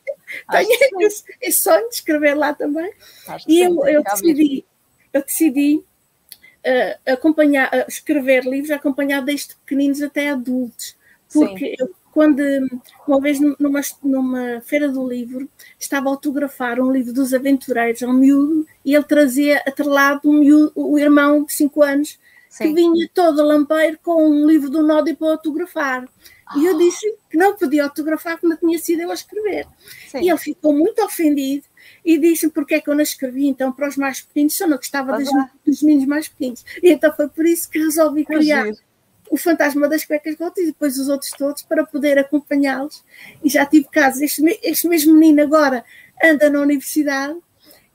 [0.49, 2.91] Tenho esse, esse, sonho de escrever lá também.
[3.47, 4.65] e eu, eu decidi,
[5.13, 5.83] eu decidi
[6.65, 10.97] uh, acompanhar, uh, escrever livros acompanhado desde pequeninos até adultos,
[11.31, 11.75] porque Sim.
[11.79, 12.41] eu quando
[13.07, 18.13] uma vez numa, numa feira do livro estava a autografar um livro dos aventureiros um
[18.13, 22.65] miúdo e ele trazia atrelado um miúdo, o irmão de 5 anos Sim.
[22.65, 26.05] que vinha todo lampeiro com um livro do Nodi para autografar.
[26.57, 29.67] E eu disse que não podia autografar, que não tinha sido eu a escrever.
[30.09, 30.21] Sim.
[30.21, 31.63] E ele ficou muito ofendido
[32.03, 34.77] e disse porque é que eu não escrevi então para os mais pequenos, só não
[34.77, 35.29] gostava dos,
[35.65, 36.63] dos meninos mais pequenos.
[36.81, 38.67] E então foi por isso que resolvi criar
[39.29, 43.03] o fantasma das cuecas rotas e depois os outros todos para poder acompanhá-los.
[43.41, 45.85] E já tive casos, este, este mesmo menino agora
[46.21, 47.37] anda na universidade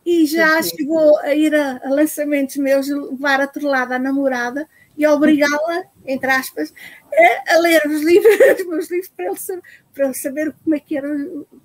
[0.04, 0.76] e já sim, sim.
[0.76, 4.66] chegou a ir a, a, lançamentos meus, levar a trolada à namorada
[4.96, 6.72] e obrigá-la, entre aspas,
[7.12, 9.62] a, a, ler os livros, os meus livros para ele, saber,
[9.94, 11.08] para ele saber como é que era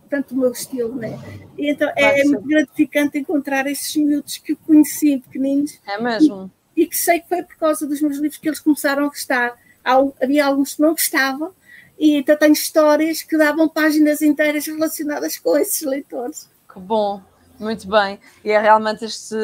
[0.10, 1.18] tanto o meu estilo, né?
[1.58, 5.80] E então é, é muito gratificante encontrar esses miúdos que eu conheci pequeninos.
[5.88, 6.52] É mesmo.
[6.76, 9.08] E, e, que sei que foi por causa dos meus livros que eles começaram a
[9.08, 11.54] gostar havia alguns que não gostavam,
[11.98, 16.50] e então tenho histórias que davam páginas inteiras relacionadas com esses leitores.
[16.72, 17.22] Que bom,
[17.62, 18.20] muito bem.
[18.44, 19.36] E é realmente este,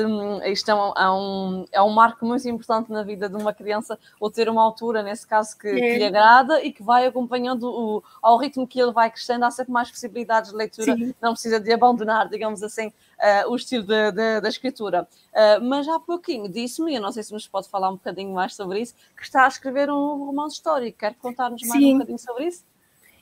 [0.45, 3.97] isto é um, é, um, é um marco muito importante na vida de uma criança,
[4.19, 5.73] ou ter uma altura, nesse caso, que, é.
[5.73, 9.51] que lhe agrada e que vai acompanhando o, ao ritmo que ele vai crescendo, há
[9.51, 11.13] sempre mais possibilidades de leitura, Sim.
[11.21, 15.07] não precisa de abandonar, digamos assim, uh, o estilo de, de, da escritura.
[15.31, 18.55] Uh, mas há pouquinho disse-me, eu não sei se nos pode falar um bocadinho mais
[18.55, 20.97] sobre isso, que está a escrever um romance histórico.
[20.97, 21.89] Quer contar-nos mais Sim.
[21.89, 22.63] um bocadinho sobre isso?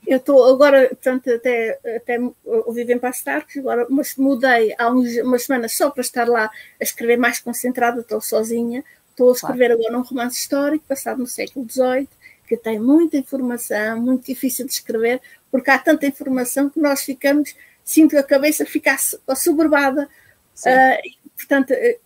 [0.07, 5.43] Eu estou agora, portanto, até, até vivo em Pastarcos, agora mas mudei há uns, umas
[5.43, 6.45] semanas só para estar lá
[6.79, 8.83] a escrever mais concentrada, estou sozinha.
[9.15, 9.81] Estou a escrever claro.
[9.81, 12.09] agora um romance histórico passado no século XVIII,
[12.45, 17.55] que tem muita informação, muito difícil de escrever, porque há tanta informação que nós ficamos
[17.85, 20.09] sinto a cabeça ficar assoberbada.
[20.57, 21.97] Uh, portanto, eh,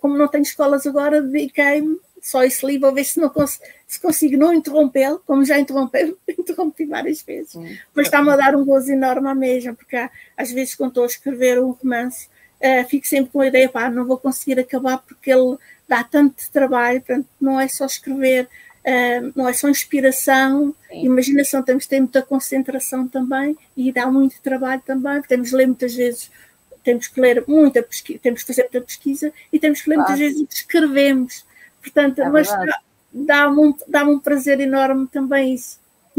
[0.00, 4.00] como não tenho escolas agora, dediquei-me só esse livro a ver se, não cons se
[4.00, 7.54] consigo não interrompê-lo, como já interrompi, interrompi várias vezes.
[7.94, 11.04] Mas está-me a dar um gozo enorme à mesma, porque há, às vezes, quando estou
[11.04, 12.28] a escrever um romance,
[12.60, 15.56] uh, fico sempre com a ideia, pá, não vou conseguir acabar porque ele
[15.88, 18.48] dá tanto trabalho, portanto, não é só escrever
[18.88, 21.04] Uh, não é só inspiração, Sim.
[21.04, 25.66] imaginação, temos que ter muita concentração também e dá muito trabalho também, temos que ler
[25.66, 26.30] muitas vezes,
[26.82, 30.10] temos que ler muita pesquisa, temos que fazer muita pesquisa e temos que ler claro.
[30.10, 31.44] muitas vezes o que escrevemos.
[31.80, 32.48] Portanto, é mas
[33.12, 35.78] dá-me um, dá um prazer enorme também isso.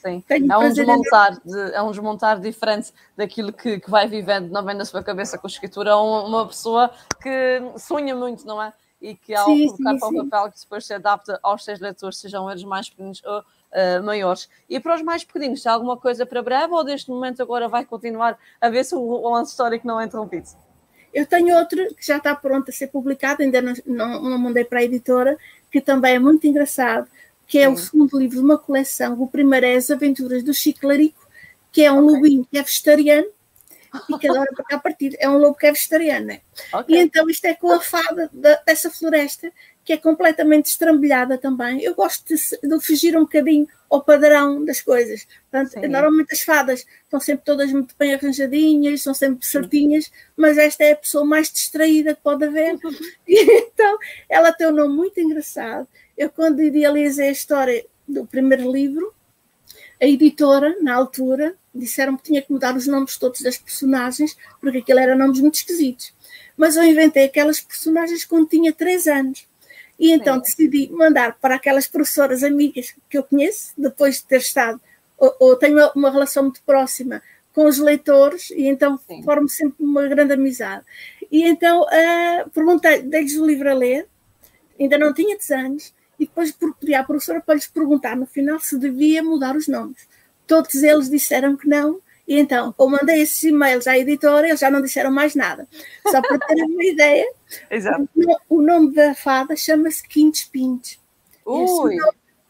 [0.00, 4.64] Sim, é um, desmontar de, é um desmontar diferente daquilo que, que vai vivendo, não
[4.64, 6.90] vem na sua cabeça com a escritura, é uma pessoa
[7.22, 8.72] que sonha muito, não é?
[9.00, 11.80] e que ao sim, colocar sim, para o papel que depois se adapta aos seus
[11.80, 14.48] leitores, sejam eles mais pequenos ou uh, maiores.
[14.68, 17.84] E para os mais pequeninos, há alguma coisa para breve ou deste momento agora vai
[17.84, 20.48] continuar a ver se o lance histórico não é interrompido?
[21.12, 24.64] Eu tenho outro que já está pronto a ser publicado, ainda não, não, não mandei
[24.64, 25.36] para a editora,
[25.70, 27.08] que também é muito engraçado,
[27.46, 27.72] que é sim.
[27.72, 29.20] o segundo livro de uma coleção.
[29.20, 31.26] O primeiro é As Aventuras do Chiclarico,
[31.72, 32.14] que é um okay.
[32.14, 33.28] lobinho que é vegetariano,
[34.08, 35.16] e que adora para cá partir.
[35.18, 36.40] É um lobo que é vegetariano, né?
[36.72, 36.96] okay.
[36.96, 38.30] E então isto é com a fada
[38.66, 39.52] dessa floresta,
[39.84, 41.82] que é completamente estrambilhada também.
[41.82, 45.26] Eu gosto de, de fugir um bocadinho ao padrão das coisas.
[45.50, 50.84] Portanto, normalmente as fadas estão sempre todas muito bem arranjadinhas, são sempre certinhas, mas esta
[50.84, 52.78] é a pessoa mais distraída que pode haver.
[53.26, 53.98] E, então,
[54.28, 55.86] ela tem um nome muito engraçado.
[56.16, 59.14] Eu, quando idealizei a história do primeiro livro,
[60.00, 64.78] a editora, na altura, disseram que tinha que mudar os nomes todos das personagens, porque
[64.78, 66.14] aquilo eram nomes muito esquisitos.
[66.56, 69.46] Mas eu inventei aquelas personagens quando tinha três anos.
[69.98, 70.40] E então Sim.
[70.40, 74.80] decidi mandar para aquelas professoras amigas que eu conheço, depois de ter estado,
[75.18, 79.22] ou, ou tenho uma relação muito próxima com os leitores, e então Sim.
[79.22, 80.84] formo sempre uma grande amizade.
[81.30, 84.08] E então uh, perguntei, dei-lhes o livro a ler,
[84.78, 88.78] ainda não tinha anos, e depois pedi à professora para lhes perguntar no final se
[88.78, 90.06] devia mudar os nomes
[90.50, 94.68] todos eles disseram que não, e então eu mandei esses e-mails à editora, eles já
[94.68, 95.68] não disseram mais nada.
[96.08, 97.24] Só para ter uma ideia,
[97.70, 98.08] Exato.
[98.48, 100.98] O, nome da fada chama-se Quintes Pintes.
[101.46, 101.98] Nome,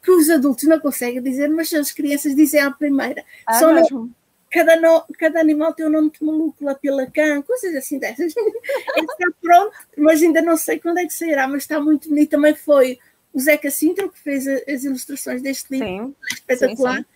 [0.03, 3.23] que os adultos não conseguem dizer, mas as crianças dizem à primeira.
[3.47, 4.11] Ah, Só mesmo?
[4.51, 8.33] cada, no, cada animal tem o um nome de molúcula pela cã, coisas assim dessas.
[8.97, 12.31] está pronto, mas ainda não sei quando é que sairá, mas está muito bonito.
[12.31, 12.99] Também foi
[13.33, 16.97] o Zeca Sintra que fez as ilustrações deste livro, sim, espetacular.
[16.97, 17.07] Sim, sim.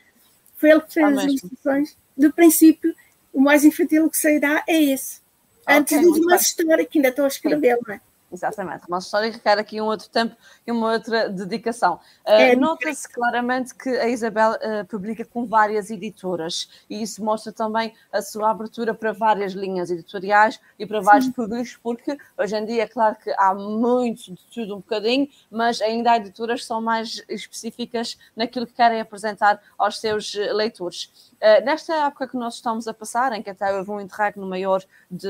[0.57, 1.97] Foi ele que fez ah, as ilustrações.
[2.17, 2.95] Do princípio,
[3.33, 5.21] o mais infantil que sairá é esse.
[5.67, 8.01] Antes okay, de uma história que ainda estou a escrever, não é?
[8.35, 10.35] Exatamente, uma história que requer aqui um outro tempo
[10.67, 12.01] e uma outra dedicação.
[12.27, 17.53] Uh, é, Nota-se claramente que a Isabel uh, publica com várias editoras e isso mostra
[17.53, 21.31] também a sua abertura para várias linhas editoriais e para vários Sim.
[21.33, 25.81] públicos, porque hoje em dia é claro que há muito de tudo um bocadinho, mas
[25.81, 31.33] ainda há editoras que são mais específicas naquilo que querem apresentar aos seus eh, leitores.
[31.35, 34.83] Uh, nesta época que nós estamos a passar, em que até houve um interregno maior
[35.09, 35.29] de,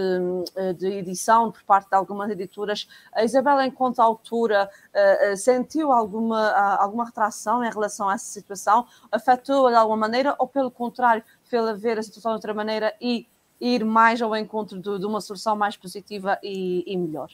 [0.78, 6.82] de edição por parte de algumas editoras, a Isabela, enquanto autora, uh, sentiu alguma, uh,
[6.82, 8.86] alguma retração em relação a essa situação?
[9.10, 13.26] Afetou-a de alguma maneira ou, pelo contrário, fez-a ver a situação de outra maneira e
[13.60, 17.30] ir mais ao encontro de, de uma solução mais positiva e, e melhor?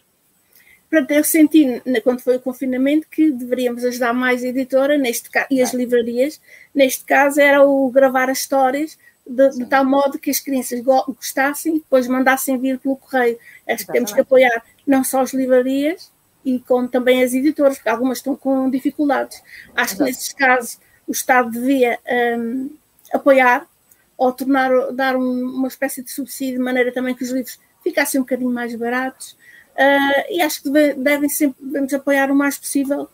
[0.90, 5.62] Portanto, eu senti, quando foi o confinamento, que deveríamos ajudar mais a editora neste e
[5.62, 6.40] as livrarias.
[6.74, 8.98] Neste caso, era o gravar as histórias
[9.30, 13.38] de, de, tal modo que as crianças gostassem e depois mandassem vir pelo correio.
[13.68, 16.10] Acho que temos que apoiar não só as livrarias,
[16.44, 19.42] e como também as editoras, porque algumas estão com dificuldades.
[19.74, 21.98] Acho que nesses casos o Estado devia
[22.38, 22.70] um,
[23.12, 23.66] apoiar
[24.16, 28.20] ou tornar, dar um, uma espécie de subsídio de maneira também que os livros ficassem
[28.20, 29.32] um bocadinho mais baratos.
[29.74, 33.08] Uh, e acho que deve, devem sempre devemos apoiar o mais possível,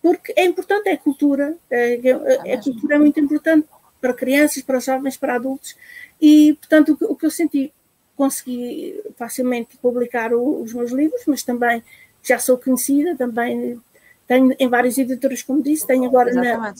[0.00, 2.00] porque é importante, é cultura, é,
[2.44, 3.66] é, a cultura é muito importante
[4.00, 5.76] para crianças, para jovens, para adultos,
[6.20, 7.72] e portanto o que, eu senti,
[8.16, 11.82] consegui facilmente publicar os meus livros, mas também
[12.22, 13.80] já sou conhecida, também
[14.26, 16.74] tenho em várias editoras, como disse, tenho agora na,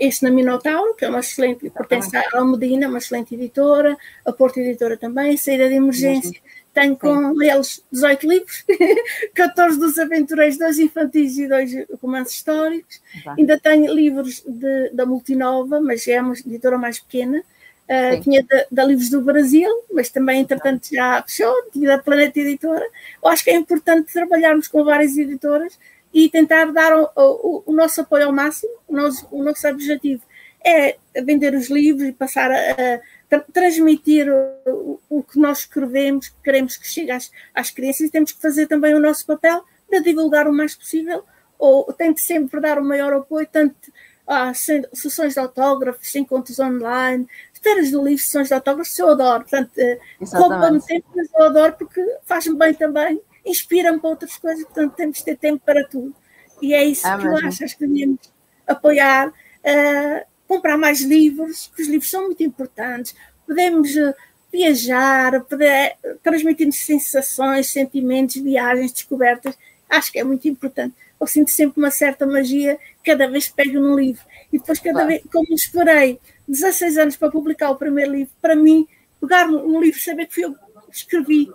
[0.00, 4.58] este na Minotauro, que é uma excelente, pertence à Almedina, uma excelente editora, a Porto
[4.58, 6.40] Editora também, Saída de Emergência,
[6.74, 7.44] tenho com Sim.
[7.48, 8.64] eles 18 livros,
[9.32, 13.00] 14 dos aventureiros, dois infantis e dois romances históricos.
[13.38, 17.42] Ainda tenho livros de, da Multinova, mas é uma editora mais pequena.
[17.84, 22.40] Uh, tinha da, da, Livros do Brasil, mas também, entretanto, já fechou, tinha da Planeta
[22.40, 22.84] Editora.
[23.22, 25.78] Eu acho que é importante trabalharmos com várias editoras
[26.12, 28.72] e tentar dar o, o, o nosso apoio ao máximo.
[28.88, 30.22] O nosso, o nosso objetivo
[30.64, 33.00] é vender os livros e passar a, a
[33.40, 38.32] transmitir o, o, que nós escrevemos, que queremos que chegue às, às crianças e temos
[38.32, 41.24] que fazer também o nosso papel de divulgar o mais possível,
[41.58, 43.92] ou tento sempre dar o maior apoio, tanto
[44.26, 47.28] a sessões de autógrafos, encontros online,
[47.64, 49.40] feiras do livro, sessões de autógrafos, eu adoro.
[49.42, 49.98] Portanto, eh,
[50.32, 55.18] rouba-me tempo, mas eu adoro porque faz-me bem também, inspira-me para outras coisas, portanto temos
[55.18, 56.14] de ter tempo para tudo.
[56.62, 58.20] E é isso ah, que eu acho, acho que devíamos
[58.66, 59.28] apoiar.
[59.28, 63.14] Uh, comprar mais livros, que os livros são muito importantes.
[63.46, 64.14] Podemos eh,
[64.52, 69.56] viajar, poder transmitir sensações, sentimentos, viagens, descobertas.
[69.88, 70.94] Acho que é muito importante.
[71.20, 74.22] Eu sinto sempre uma certa magia cada vez que pego num livro.
[74.52, 78.86] E depois, cada vez, como esperei 16 anos para publicar o primeiro livro, para mim,
[79.20, 81.50] pegar um livro, saber que fui eu que escrevi.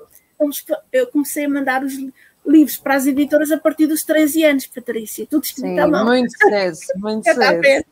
[0.91, 1.93] Eu comecei a mandar os
[2.45, 5.27] livros para as editoras a partir dos 13 anos, Patrícia.
[5.27, 6.05] Tudo escrito Sim, à mão.
[6.05, 7.85] Muito cedo, muito cedo.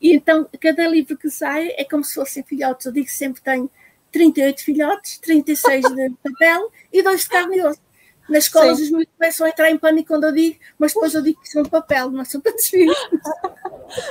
[0.00, 2.86] E então, cada livro que sai é como se fossem filhotes.
[2.86, 3.70] Eu digo que sempre tenho
[4.12, 7.80] 38 filhotes, 36 de papel e dois de carne e osso.
[8.28, 8.84] Nas escolas sim.
[8.84, 11.48] os meus começam a entrar em pânico quando eu digo, mas depois eu digo que
[11.48, 12.96] são de papel, não são para desfios.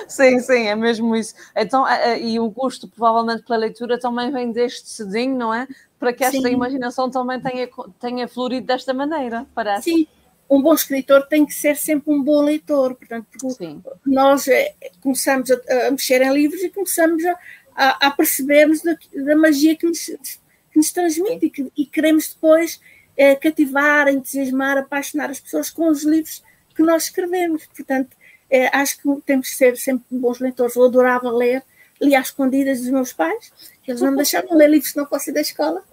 [0.09, 1.33] Sim, sim, é mesmo isso.
[1.55, 1.85] Então,
[2.19, 5.65] e o gosto provavelmente pela leitura também vem deste cedinho, não é?
[5.97, 6.53] Para que esta sim.
[6.53, 9.89] imaginação também tenha, tenha florido desta maneira, parece.
[9.89, 10.07] Sim,
[10.49, 13.81] um bom escritor tem que ser sempre um bom leitor, portanto, Sim.
[14.05, 17.39] Nós é, começamos a, a, mexer em livros e começamos a,
[17.75, 22.33] a, a percebermos da, da, magia que nos, que nos transmite e, que, e, queremos
[22.33, 22.79] depois
[23.15, 26.43] é, cativar, entusiasmar, apaixonar as pessoas com os livros
[26.75, 27.65] que nós escrevemos.
[27.67, 28.15] Portanto,
[28.49, 30.75] é, acho que temos que ser sempre bons leitores.
[30.75, 31.63] Eu adorava ler,
[32.01, 33.51] li às escondidas dos meus pais,
[33.87, 35.83] eles não me deixavam ler livros que não fossem da escola,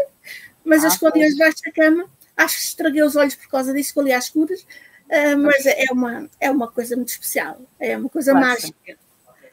[0.65, 3.95] mas ah, eu escondia debaixo da cama Acho que estraguei os olhos por causa disso,
[3.95, 4.67] que eu li às escuras,
[5.11, 8.79] uh, mas é uma, é uma coisa muito especial, é uma coisa claro, mágica.
[8.87, 9.07] Sim.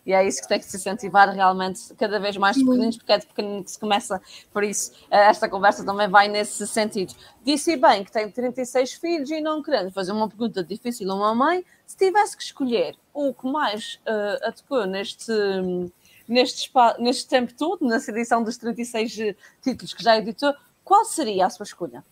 [0.05, 3.17] E é isso que tem que se incentivar realmente cada vez mais pequeninos, porque é
[3.17, 4.21] de pequenino que se começa.
[4.51, 7.13] Por isso, eh, esta conversa também vai nesse sentido.
[7.43, 11.33] Disse bem que tem 36 filhos e não querendo fazer uma pergunta difícil a uma
[11.33, 15.31] mãe, se tivesse que escolher o que mais uh, atacou neste,
[16.27, 21.49] neste, neste tempo todo, nessa edição dos 36 títulos que já editou, qual seria a
[21.49, 22.03] sua escolha?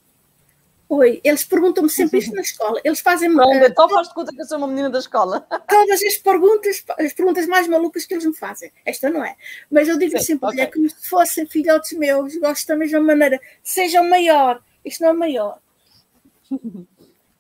[0.94, 2.82] Oi, eles perguntam-me sempre isto na escola.
[2.84, 5.40] Eles fazem Pronto, uh, então faz de conta que eu sou uma menina da escola.
[5.66, 8.74] Todas as perguntas, as perguntas mais malucas que eles me fazem.
[8.86, 9.38] Esta não é.
[9.72, 10.60] Mas eu digo Sim, sempre, okay.
[10.60, 13.40] é como se fossem filhotes meus, gosto da mesma maneira.
[13.64, 14.62] Sejam maior.
[14.84, 15.60] Isto não é maior.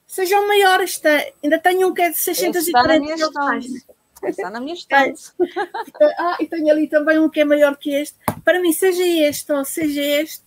[0.07, 0.79] Sejam maior.
[0.79, 1.09] Esta,
[1.43, 3.85] ainda tenho um que é de 640 páginas.
[4.23, 5.23] Está na minha estante.
[6.17, 8.17] ah, e tenho ali também um que é maior que este.
[8.45, 10.41] Para mim, seja este ou seja este,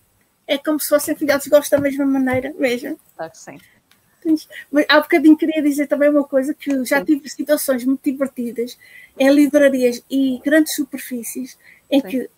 [0.47, 2.95] é como se fossem filhotes, gosto da mesma maneira, veja.
[3.15, 3.59] Claro que sim.
[4.71, 7.05] Mas há bocadinho queria dizer também uma coisa, que já sim.
[7.05, 8.77] tive situações muito divertidas
[9.19, 11.57] em livrarias e grandes superfícies,
[11.91, 12.07] em sim.
[12.07, 12.29] que,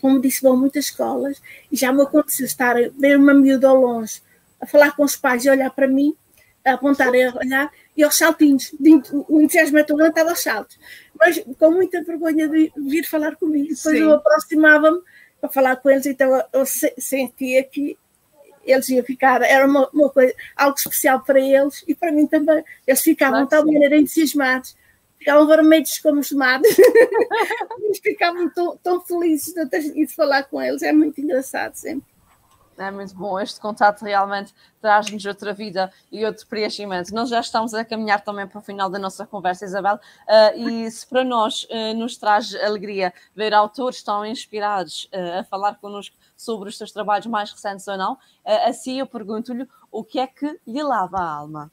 [0.00, 1.40] como disse, vão muitas escolas,
[1.70, 4.20] e já me aconteceu estar, ver uma miúda ao longe,
[4.60, 6.16] a falar com os pais e olhar para mim,
[6.64, 8.74] a apontar e a olhar, e aos saltinhos,
[9.28, 10.78] o entusiasmo é tão grande, estava aos saltos,
[11.18, 14.02] mas com muita vergonha de vir falar comigo, depois Sim.
[14.02, 15.00] eu aproximava-me,
[15.40, 17.96] para falar com eles, então eu sentia que
[18.64, 22.62] eles iam ficar, era uma, uma, coisa, algo especial para eles e para mim também.
[22.86, 24.76] Eles ficavam de tal maneira entusiasmados,
[25.18, 26.76] ficavam vermelhos como os tomates,
[27.82, 32.17] eles ficavam tão, tão felizes de ter ido falar com eles, é muito engraçado sempre.
[32.78, 33.40] É muito bom.
[33.40, 37.12] Este contato realmente traz-nos outra vida e outro preenchimento.
[37.12, 40.88] Nós já estamos a caminhar também para o final da nossa conversa, Isabel, uh, e
[40.88, 46.16] se para nós uh, nos traz alegria ver autores tão inspirados uh, a falar connosco
[46.36, 48.16] sobre os seus trabalhos mais recentes ou não,
[48.64, 51.72] assim eu pergunto-lhe o que é que lhe lava a alma?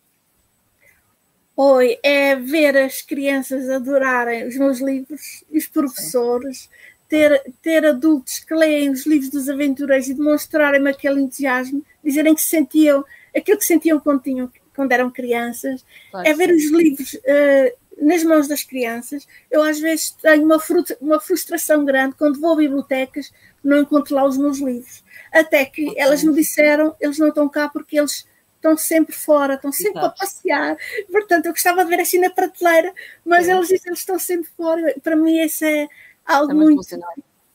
[1.55, 8.39] Oi, é ver as crianças adorarem os meus livros, os professores, Sim ter, ter adultos
[8.39, 13.03] que leem os livros dos aventureiros e demonstrarem-me aquele entusiasmo, dizerem que sentiam
[13.35, 15.85] aquilo que sentiam quando, tinham, quando eram crianças,
[16.23, 19.27] é ver os livros uh, nas mãos das crianças.
[19.51, 20.61] Eu às vezes tenho uma,
[21.01, 23.31] uma frustração grande quando vou a bibliotecas,
[23.63, 25.03] não encontro lá os meus livros.
[25.31, 26.01] Até que okay.
[26.01, 28.25] elas me disseram, eles não estão cá porque eles
[28.55, 30.05] estão sempre fora, estão sempre Exato.
[30.07, 30.77] a passear.
[31.11, 32.93] Portanto, eu gostava de ver assim na prateleira,
[33.23, 34.95] mas eles dizem que eles estão sempre fora.
[35.03, 35.87] Para mim, esse é
[36.25, 36.81] algo muito,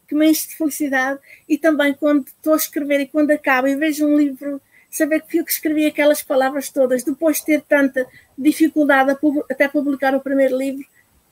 [0.07, 3.77] que me enche de felicidade e também quando estou a escrever e quando acabo e
[3.77, 4.61] vejo um livro,
[4.91, 8.07] saber que fui eu que escrevi aquelas palavras todas, depois de ter tanta
[8.37, 9.17] dificuldade
[9.51, 10.85] até publicar o primeiro livro,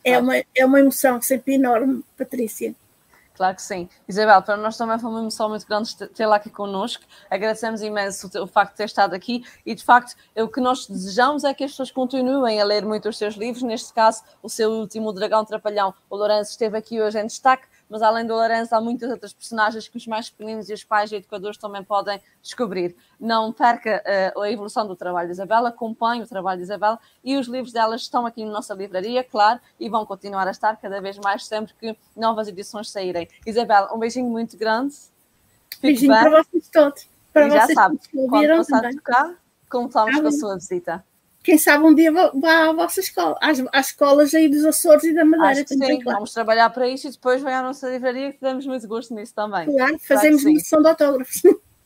[0.04, 2.74] é, uma, é uma emoção sempre enorme, Patrícia.
[3.38, 3.88] Claro que sim.
[4.08, 7.04] Isabel, para nós também foi uma emoção muito grande tê-la aqui connosco.
[7.30, 11.44] Agradecemos imenso o facto de ter estado aqui e, de facto, o que nós desejamos
[11.44, 13.62] é que as pessoas continuem a ler muito os seus livros.
[13.62, 17.68] Neste caso, o seu último, o Dragão Trapalhão, o Lourenço esteve aqui hoje em destaque
[17.88, 21.10] mas além do Lourenço, há muitas outras personagens que os mais pequeninos e os pais
[21.10, 22.94] e educadores também podem descobrir.
[23.18, 24.02] Não perca
[24.34, 27.72] uh, a evolução do trabalho de Isabela, acompanhe o trabalho de Isabela e os livros
[27.72, 31.46] delas estão aqui na nossa livraria, claro, e vão continuar a estar cada vez mais
[31.46, 33.28] sempre que novas edições saírem.
[33.46, 34.94] Isabela, um beijinho muito grande.
[35.74, 36.22] Fique beijinho bem.
[36.22, 37.08] para vocês todos.
[37.32, 39.34] Para e já sabe, quando passar a tocar,
[39.68, 41.04] contamos com a sua visita
[41.48, 45.14] quem sabe um dia vá à vossa escola, às, às escolas aí dos Açores e
[45.14, 45.66] da Madeira.
[45.66, 46.18] Sim, claro.
[46.18, 49.32] vamos trabalhar para isso e depois vem à nossa livraria que damos muito gosto nisso
[49.34, 49.64] também.
[49.64, 51.42] Claro, fazemos claro missão de autógrafos.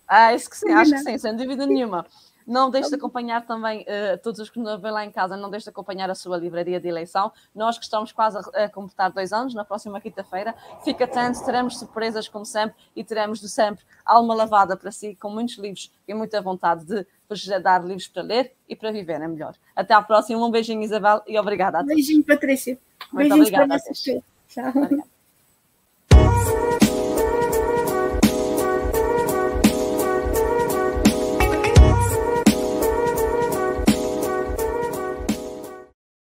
[0.09, 2.05] Ah, isso que sim, acho que sim, sem dúvida nenhuma.
[2.47, 5.51] Não deixe de acompanhar também, uh, todos os que nos vêm lá em casa, não
[5.51, 7.33] deixe de acompanhar a sua livraria de eleição.
[7.55, 10.55] Nós que estamos quase a, a completar dois anos, na próxima quinta-feira.
[10.85, 15.31] Fique atento, teremos surpresas como sempre e teremos de sempre alma lavada para si, com
[15.31, 19.29] muitos livros e muita vontade de vos dar livros para ler e para viver é
[19.29, 19.55] melhor.
[19.75, 21.95] Até à próxima, um beijinho, Isabel, e obrigada a todos.
[21.95, 22.79] Beijinho, Patrícia.
[23.13, 23.79] Muito obrigada.
[23.79, 24.69] Tchau.
[24.69, 25.12] Obrigada.